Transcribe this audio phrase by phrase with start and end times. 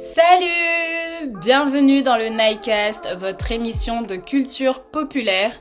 [0.00, 5.52] Salut Bienvenue dans le Nightcast, votre émission de culture populaire.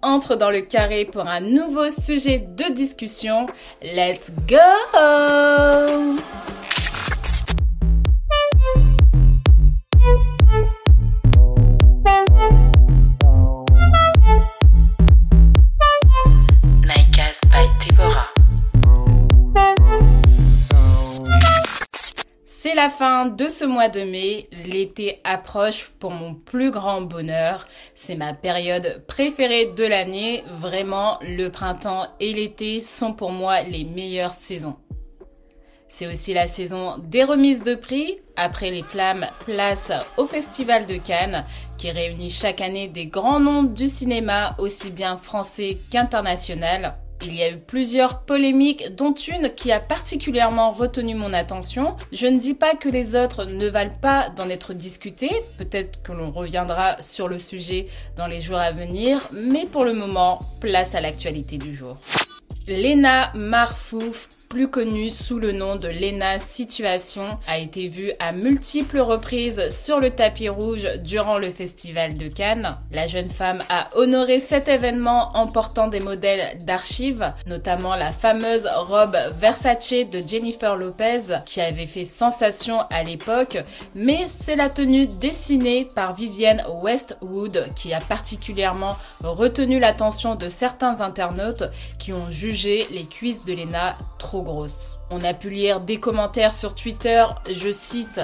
[0.00, 3.48] Entre dans le carré pour un nouveau sujet de discussion.
[3.82, 4.56] Let's go
[22.84, 27.66] la fin de ce mois de mai, l'été approche pour mon plus grand bonheur.
[27.94, 33.84] C'est ma période préférée de l'année, vraiment le printemps et l'été sont pour moi les
[33.84, 34.76] meilleures saisons.
[35.88, 38.18] C'est aussi la saison des remises de prix.
[38.36, 41.42] Après les flammes, place au Festival de Cannes,
[41.78, 46.98] qui réunit chaque année des grands noms du cinéma, aussi bien français qu'international.
[47.26, 51.96] Il y a eu plusieurs polémiques, dont une qui a particulièrement retenu mon attention.
[52.12, 56.12] Je ne dis pas que les autres ne valent pas d'en être discutés, peut-être que
[56.12, 60.94] l'on reviendra sur le sujet dans les jours à venir, mais pour le moment, place
[60.94, 61.96] à l'actualité du jour.
[62.68, 69.00] Lena Marfouf, plus connue sous le nom de Lena Situation, a été vue à multiples
[69.00, 72.76] reprises sur le tapis rouge durant le festival de Cannes.
[72.92, 78.68] La jeune femme a honoré cet événement en portant des modèles d'archives, notamment la fameuse
[78.74, 79.74] robe Versace
[80.10, 83.58] de Jennifer Lopez qui avait fait sensation à l'époque,
[83.94, 91.00] mais c'est la tenue dessinée par Vivienne Westwood qui a particulièrement retenu l'attention de certains
[91.00, 91.64] internautes
[91.98, 94.98] qui ont jugé les cuisses de Lena trop grosses.
[95.10, 98.20] On a pu lire des commentaires sur Twitter, je cite,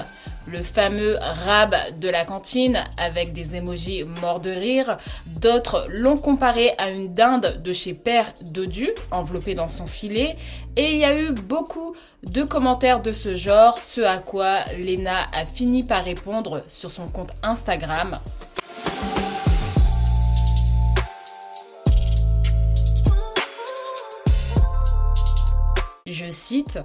[0.46, 4.98] le fameux rab de la cantine avec des émojis morts de rire.
[5.26, 10.36] D'autres l'ont comparé à une dinde de chez Père Dodu, enveloppée dans son filet.
[10.76, 11.94] Et il y a eu beaucoup
[12.24, 17.06] de commentaires de ce genre, ce à quoi Lena a fini par répondre sur son
[17.06, 18.18] compte Instagram.
[26.10, 26.80] Je cite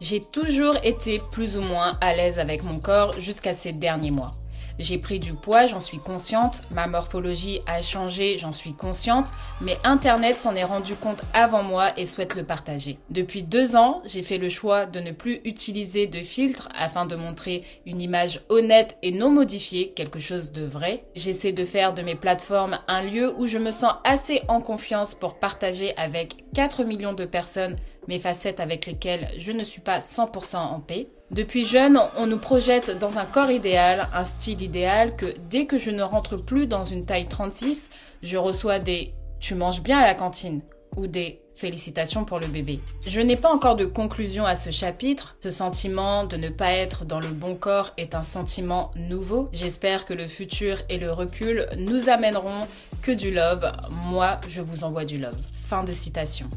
[0.00, 4.32] J'ai toujours été plus ou moins à l'aise avec mon corps jusqu'à ces derniers mois.
[4.78, 9.30] J'ai pris du poids, j'en suis consciente, ma morphologie a changé, j'en suis consciente,
[9.62, 12.98] mais Internet s'en est rendu compte avant moi et souhaite le partager.
[13.08, 17.16] Depuis deux ans, j'ai fait le choix de ne plus utiliser de filtre afin de
[17.16, 21.04] montrer une image honnête et non modifiée, quelque chose de vrai.
[21.14, 25.14] J'essaie de faire de mes plateformes un lieu où je me sens assez en confiance
[25.14, 27.76] pour partager avec 4 millions de personnes
[28.08, 31.08] mes facettes avec lesquelles je ne suis pas 100% en paix.
[31.30, 35.78] Depuis jeune, on nous projette dans un corps idéal, un style idéal que dès que
[35.78, 37.90] je ne rentre plus dans une taille 36,
[38.22, 40.62] je reçois des tu manges bien à la cantine
[40.96, 42.80] ou des félicitations pour le bébé.
[43.06, 45.36] Je n'ai pas encore de conclusion à ce chapitre.
[45.42, 49.48] Ce sentiment de ne pas être dans le bon corps est un sentiment nouveau.
[49.52, 52.66] J'espère que le futur et le recul nous amèneront
[53.02, 53.72] que du love.
[53.90, 55.38] Moi, je vous envoie du love.
[55.66, 56.48] Fin de citation.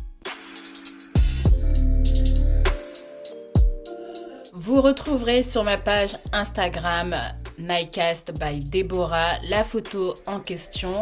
[4.62, 7.16] Vous retrouverez sur ma page Instagram
[7.60, 11.00] Nightcast by Deborah la photo en question.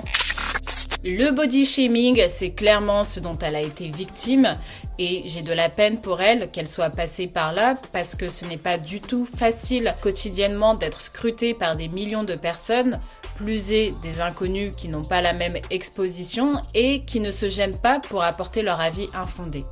[1.03, 4.55] Le body shaming, c'est clairement ce dont elle a été victime
[4.99, 8.45] et j'ai de la peine pour elle qu'elle soit passée par là parce que ce
[8.45, 13.01] n'est pas du tout facile quotidiennement d'être scrutée par des millions de personnes,
[13.37, 17.79] plus est des inconnus qui n'ont pas la même exposition et qui ne se gênent
[17.79, 19.65] pas pour apporter leur avis infondé.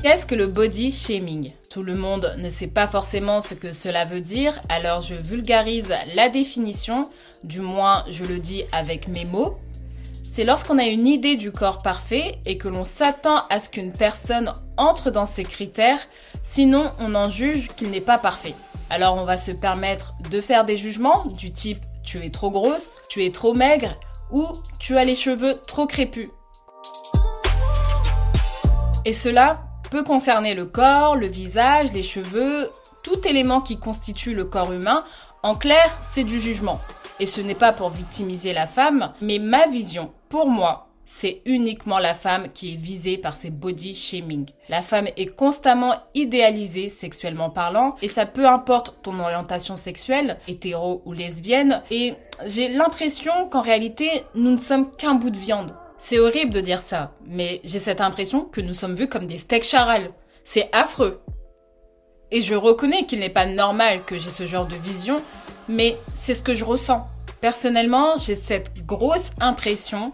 [0.00, 1.52] Qu'est-ce que le body shaming?
[1.70, 5.92] Tout le monde ne sait pas forcément ce que cela veut dire, alors je vulgarise
[6.14, 7.10] la définition,
[7.42, 9.58] du moins je le dis avec mes mots.
[10.28, 13.92] C'est lorsqu'on a une idée du corps parfait et que l'on s'attend à ce qu'une
[13.92, 16.00] personne entre dans ces critères,
[16.44, 18.54] sinon on en juge qu'il n'est pas parfait.
[18.90, 22.94] Alors on va se permettre de faire des jugements du type tu es trop grosse,
[23.08, 23.98] tu es trop maigre
[24.30, 24.46] ou
[24.78, 26.28] tu as les cheveux trop crépus.
[29.04, 32.70] Et cela peut concerner le corps, le visage, les cheveux,
[33.02, 35.04] tout élément qui constitue le corps humain.
[35.42, 36.80] En clair, c'est du jugement.
[37.20, 41.98] Et ce n'est pas pour victimiser la femme, mais ma vision, pour moi, c'est uniquement
[41.98, 44.46] la femme qui est visée par ces body shaming.
[44.68, 51.02] La femme est constamment idéalisée sexuellement parlant et ça peu importe ton orientation sexuelle, hétéro
[51.06, 52.12] ou lesbienne et
[52.44, 55.74] j'ai l'impression qu'en réalité nous ne sommes qu'un bout de viande.
[56.00, 59.38] C'est horrible de dire ça, mais j'ai cette impression que nous sommes vus comme des
[59.38, 60.12] steaks charal.
[60.44, 61.20] C'est affreux.
[62.30, 65.20] Et je reconnais qu'il n'est pas normal que j'ai ce genre de vision,
[65.68, 67.04] mais c'est ce que je ressens.
[67.40, 70.12] Personnellement, j'ai cette grosse impression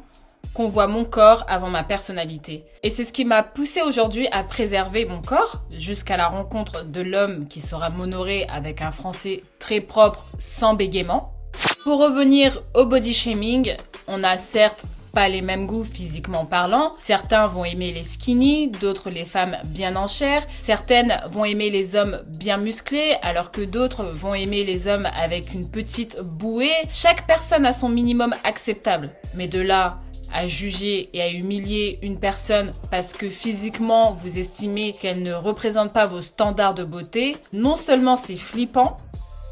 [0.54, 2.64] qu'on voit mon corps avant ma personnalité.
[2.82, 7.02] Et c'est ce qui m'a poussé aujourd'hui à préserver mon corps jusqu'à la rencontre de
[7.02, 11.34] l'homme qui saura m'honorer avec un français très propre sans bégaiement.
[11.82, 13.74] Pour revenir au body shaming,
[14.06, 14.84] on a certes
[15.14, 16.92] pas les mêmes goûts physiquement parlant.
[17.00, 20.44] Certains vont aimer les skinny, d'autres les femmes bien en chair.
[20.56, 25.54] Certaines vont aimer les hommes bien musclés, alors que d'autres vont aimer les hommes avec
[25.54, 26.74] une petite bouée.
[26.92, 29.10] Chaque personne a son minimum acceptable.
[29.36, 30.00] Mais de là
[30.32, 35.92] à juger et à humilier une personne parce que physiquement vous estimez qu'elle ne représente
[35.92, 38.96] pas vos standards de beauté, non seulement c'est flippant,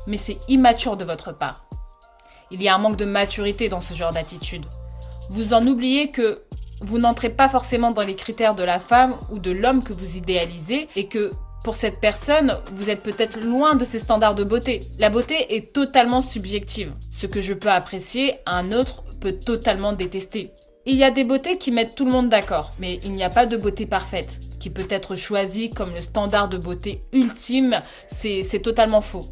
[0.08, 1.64] mais c'est immature de votre part.
[2.50, 4.66] Il y a un manque de maturité dans ce genre d'attitude
[5.30, 6.42] vous en oubliez que
[6.82, 10.16] vous n'entrez pas forcément dans les critères de la femme ou de l'homme que vous
[10.16, 11.30] idéalisez et que
[11.62, 14.82] pour cette personne, vous êtes peut-être loin de ses standards de beauté.
[14.98, 16.92] La beauté est totalement subjective.
[17.12, 20.50] Ce que je peux apprécier, un autre peut totalement détester.
[20.84, 23.30] Il y a des beautés qui mettent tout le monde d'accord, mais il n'y a
[23.30, 27.78] pas de beauté parfaite, qui peut être choisie comme le standard de beauté ultime,
[28.10, 29.28] c'est totalement faux.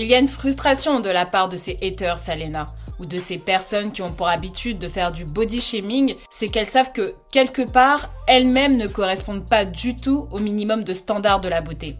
[0.00, 2.66] Il y a une frustration de la part de ces haters, Salena,
[3.00, 6.68] ou de ces personnes qui ont pour habitude de faire du body shaming, c'est qu'elles
[6.68, 11.48] savent que, quelque part, elles-mêmes ne correspondent pas du tout au minimum de standards de
[11.48, 11.96] la beauté.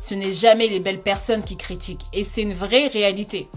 [0.00, 3.50] Ce n'est jamais les belles personnes qui critiquent, et c'est une vraie réalité.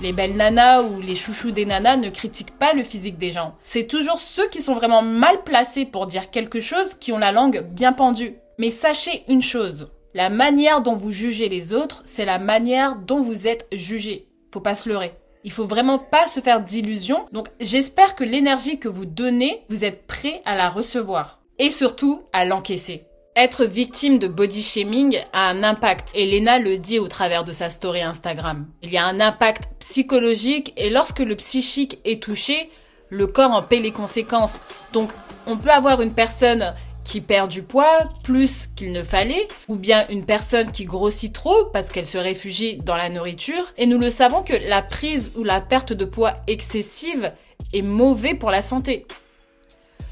[0.00, 3.54] Les belles nanas ou les chouchous des nanas ne critiquent pas le physique des gens.
[3.66, 7.32] C'est toujours ceux qui sont vraiment mal placés pour dire quelque chose qui ont la
[7.32, 8.36] langue bien pendue.
[8.56, 13.22] Mais sachez une chose, la manière dont vous jugez les autres, c'est la manière dont
[13.22, 14.26] vous êtes jugé.
[14.52, 15.14] Faut pas se leurrer.
[15.44, 17.26] Il faut vraiment pas se faire d'illusions.
[17.32, 21.38] Donc j'espère que l'énergie que vous donnez, vous êtes prêt à la recevoir.
[21.58, 23.04] Et surtout, à l'encaisser.
[23.36, 26.10] Être victime de body shaming a un impact.
[26.14, 28.66] Et Lena le dit au travers de sa story Instagram.
[28.82, 32.70] Il y a un impact psychologique et lorsque le psychique est touché,
[33.08, 34.60] le corps en paie les conséquences.
[34.92, 35.10] Donc
[35.46, 36.74] on peut avoir une personne
[37.10, 41.64] qui perd du poids plus qu'il ne fallait, ou bien une personne qui grossit trop
[41.72, 43.64] parce qu'elle se réfugie dans la nourriture.
[43.76, 47.32] Et nous le savons que la prise ou la perte de poids excessive
[47.72, 49.06] est mauvais pour la santé.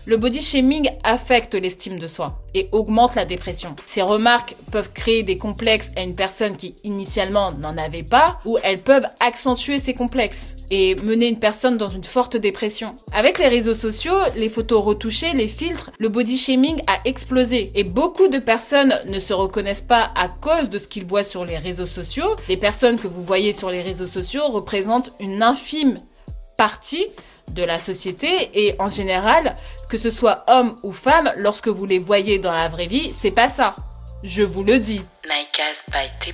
[0.09, 3.77] Le body shaming affecte l'estime de soi et augmente la dépression.
[3.85, 8.57] Ces remarques peuvent créer des complexes à une personne qui initialement n'en avait pas ou
[8.63, 12.97] elles peuvent accentuer ces complexes et mener une personne dans une forte dépression.
[13.13, 17.85] Avec les réseaux sociaux, les photos retouchées, les filtres, le body shaming a explosé et
[17.85, 21.59] beaucoup de personnes ne se reconnaissent pas à cause de ce qu'ils voient sur les
[21.59, 22.35] réseaux sociaux.
[22.49, 25.99] Les personnes que vous voyez sur les réseaux sociaux représentent une infime
[26.57, 27.09] partie
[27.51, 29.57] de la société et en général,
[29.89, 33.31] que ce soit homme ou femme, lorsque vous les voyez dans la vraie vie, c'est
[33.31, 33.75] pas ça.
[34.23, 35.01] Je vous le dis.
[35.25, 36.33] by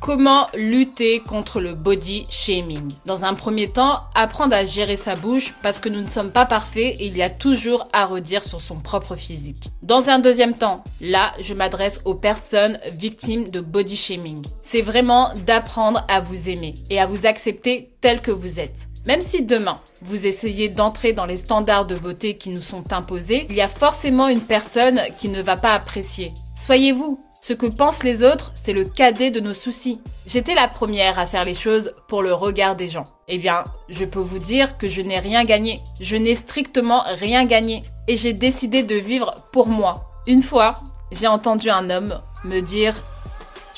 [0.00, 2.92] Comment lutter contre le body shaming?
[3.06, 6.44] Dans un premier temps, apprendre à gérer sa bouche parce que nous ne sommes pas
[6.44, 9.70] parfaits et il y a toujours à redire sur son propre physique.
[9.82, 14.44] Dans un deuxième temps, là, je m'adresse aux personnes victimes de body shaming.
[14.60, 18.88] C'est vraiment d'apprendre à vous aimer et à vous accepter tel que vous êtes.
[19.06, 23.46] Même si demain, vous essayez d'entrer dans les standards de beauté qui nous sont imposés,
[23.48, 26.32] il y a forcément une personne qui ne va pas apprécier.
[26.56, 27.22] Soyez vous.
[27.40, 30.00] Ce que pensent les autres, c'est le cadet de nos soucis.
[30.26, 33.04] J'étais la première à faire les choses pour le regard des gens.
[33.28, 35.80] Eh bien, je peux vous dire que je n'ai rien gagné.
[36.00, 37.84] Je n'ai strictement rien gagné.
[38.08, 40.10] Et j'ai décidé de vivre pour moi.
[40.26, 40.80] Une fois,
[41.12, 43.00] j'ai entendu un homme me dire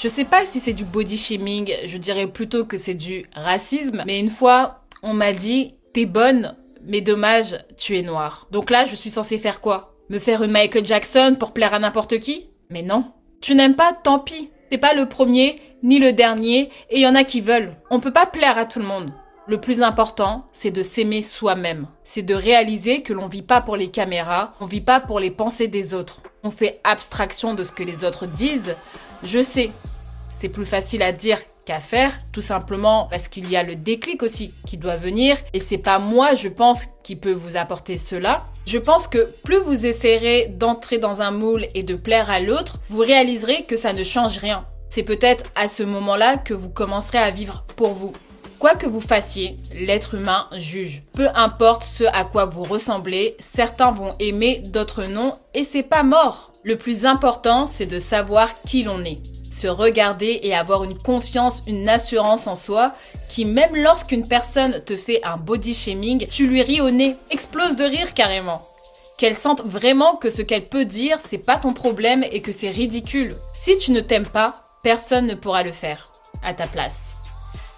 [0.00, 4.04] je sais pas si c'est du body shaming, je dirais plutôt que c'est du racisme,
[4.06, 8.46] mais une fois, on m'a dit t'es bonne, mais dommage, tu es noire.
[8.50, 9.94] Donc là, je suis censée faire quoi?
[10.08, 12.50] Me faire une Michael Jackson pour plaire à n'importe qui?
[12.70, 13.12] Mais non.
[13.40, 14.50] Tu n'aimes pas, tant pis.
[14.70, 17.76] T'es pas le premier, ni le dernier, et y en a qui veulent.
[17.90, 19.12] On peut pas plaire à tout le monde.
[19.46, 21.86] Le plus important, c'est de s'aimer soi-même.
[22.04, 25.30] C'est de réaliser que l'on vit pas pour les caméras, on vit pas pour les
[25.30, 26.20] pensées des autres.
[26.42, 28.76] On fait abstraction de ce que les autres disent.
[29.22, 29.70] Je sais,
[30.32, 31.38] c'est plus facile à dire
[31.68, 35.60] qu'à faire, tout simplement parce qu'il y a le déclic aussi qui doit venir et
[35.60, 38.46] c'est pas moi, je pense, qui peut vous apporter cela.
[38.64, 42.78] Je pense que plus vous essaierez d'entrer dans un moule et de plaire à l'autre,
[42.88, 44.64] vous réaliserez que ça ne change rien.
[44.88, 48.14] C'est peut-être à ce moment-là que vous commencerez à vivre pour vous.
[48.58, 51.02] Quoi que vous fassiez, l'être humain juge.
[51.12, 56.02] Peu importe ce à quoi vous ressemblez, certains vont aimer, d'autres non, et c'est pas
[56.02, 56.50] mort.
[56.64, 61.62] Le plus important, c'est de savoir qui l'on est se regarder et avoir une confiance,
[61.66, 62.94] une assurance en soi
[63.28, 67.76] qui même lorsqu'une personne te fait un body shaming, tu lui ris au nez, explose
[67.76, 68.62] de rire carrément.
[69.18, 72.70] Qu'elle sente vraiment que ce qu'elle peut dire, c'est pas ton problème et que c'est
[72.70, 73.34] ridicule.
[73.52, 74.52] Si tu ne t'aimes pas,
[74.82, 76.12] personne ne pourra le faire
[76.42, 77.16] à ta place.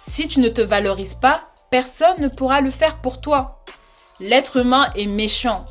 [0.07, 3.63] Si tu ne te valorises pas, personne ne pourra le faire pour toi.
[4.19, 5.65] L'être humain est méchant.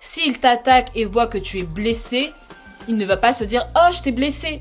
[0.00, 2.32] S'il t'attaque et voit que tu es blessé,
[2.88, 4.58] il ne va pas se dire Oh, je t'ai blessé.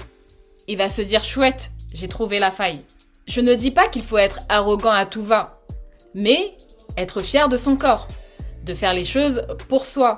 [0.68, 2.80] Il va se dire Chouette, j'ai trouvé la faille.
[3.28, 5.62] Je ne dis pas qu'il faut être arrogant à tout va,
[6.14, 6.56] mais
[6.98, 8.08] être fier de son corps,
[8.64, 10.18] de faire les choses pour soi.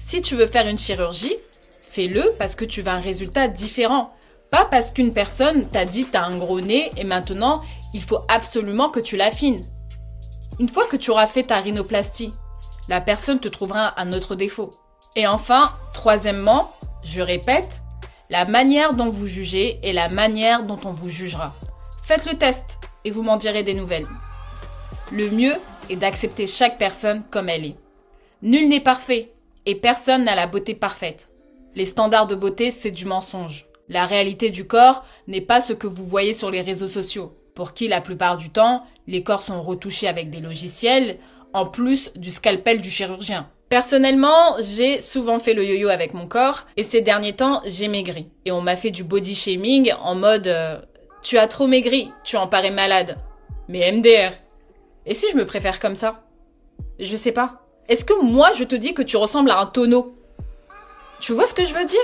[0.00, 1.36] Si tu veux faire une chirurgie,
[1.80, 4.12] fais-le parce que tu veux un résultat différent.
[4.50, 7.62] Pas parce qu'une personne t'a dit t'as un gros nez et maintenant
[7.94, 9.62] il faut absolument que tu l'affines.
[10.58, 12.32] Une fois que tu auras fait ta rhinoplastie,
[12.88, 14.70] la personne te trouvera un autre défaut.
[15.16, 16.70] Et enfin, troisièmement,
[17.02, 17.82] je répète,
[18.28, 21.54] la manière dont vous jugez est la manière dont on vous jugera.
[22.02, 24.06] Faites le test et vous m'en direz des nouvelles.
[25.12, 25.54] Le mieux
[25.90, 27.76] est d'accepter chaque personne comme elle est.
[28.42, 29.32] Nul n'est parfait
[29.64, 31.28] et personne n'a la beauté parfaite.
[31.74, 33.66] Les standards de beauté, c'est du mensonge.
[33.88, 37.74] La réalité du corps n'est pas ce que vous voyez sur les réseaux sociaux, pour
[37.74, 41.18] qui la plupart du temps, les corps sont retouchés avec des logiciels,
[41.52, 43.48] en plus du scalpel du chirurgien.
[43.68, 48.28] Personnellement, j'ai souvent fait le yo-yo avec mon corps et ces derniers temps, j'ai maigri.
[48.44, 50.78] Et on m'a fait du body shaming en mode euh,
[51.20, 53.18] tu as trop maigri, tu en parais malade.
[53.68, 54.32] Mais MDR.
[55.04, 56.22] Et si je me préfère comme ça?
[57.00, 57.66] Je sais pas.
[57.88, 60.16] Est-ce que moi je te dis que tu ressembles à un tonneau?
[61.18, 61.98] Tu vois ce que je veux dire?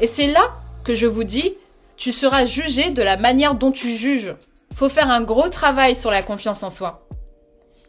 [0.00, 0.48] Et c'est là
[0.84, 1.54] que je vous dis,
[1.96, 4.34] tu seras jugé de la manière dont tu juges.
[4.76, 7.07] Faut faire un gros travail sur la confiance en soi.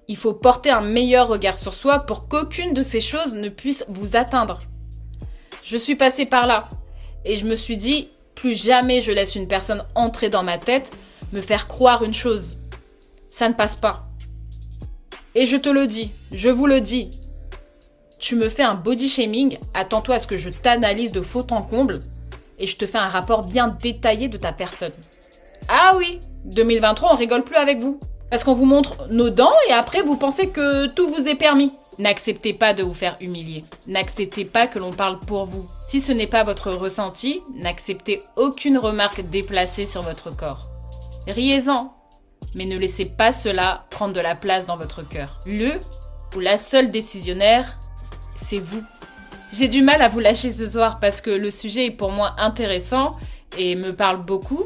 [0.10, 3.86] Il faut porter un meilleur regard sur soi pour qu'aucune de ces choses ne puisse
[3.90, 4.62] vous atteindre.
[5.62, 6.68] Je suis passée par là
[7.26, 10.92] et je me suis dit, plus jamais je laisse une personne entrer dans ma tête,
[11.32, 12.58] me faire croire une chose.
[13.30, 14.08] Ça ne passe pas.
[15.36, 17.12] Et je te le dis, je vous le dis.
[18.18, 21.62] Tu me fais un body shaming, attends-toi à ce que je t'analyse de faute en
[21.62, 22.00] comble
[22.58, 24.92] et je te fais un rapport bien détaillé de ta personne.
[25.68, 28.00] Ah oui, 2023, on rigole plus avec vous.
[28.30, 31.72] Parce qu'on vous montre nos dents et après vous pensez que tout vous est permis.
[31.98, 33.66] N'acceptez pas de vous faire humilier.
[33.88, 35.68] N'acceptez pas que l'on parle pour vous.
[35.88, 40.70] Si ce n'est pas votre ressenti, n'acceptez aucune remarque déplacée sur votre corps.
[41.28, 41.94] Riez-en,
[42.56, 45.42] mais ne laissez pas cela prendre de la place dans votre cœur.
[45.46, 45.72] Le
[46.36, 47.78] ou la seule décisionnaire,
[48.38, 48.84] c'est vous.
[49.52, 52.32] J'ai du mal à vous lâcher ce soir parce que le sujet est pour moi
[52.38, 53.18] intéressant
[53.58, 54.66] et me parle beaucoup.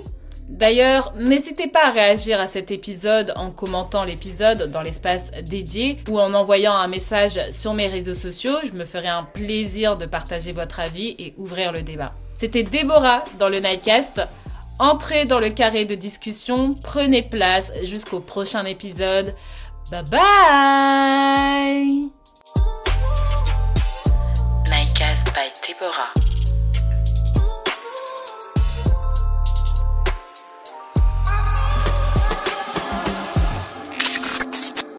[0.54, 6.20] D'ailleurs, n'hésitez pas à réagir à cet épisode en commentant l'épisode dans l'espace dédié ou
[6.20, 8.58] en envoyant un message sur mes réseaux sociaux.
[8.64, 12.14] Je me ferai un plaisir de partager votre avis et ouvrir le débat.
[12.36, 14.22] C'était Déborah dans le Nightcast.
[14.78, 19.34] Entrez dans le carré de discussion, prenez place jusqu'au prochain épisode.
[19.90, 20.22] Bye bye
[24.70, 26.23] Nightcast by Deborah.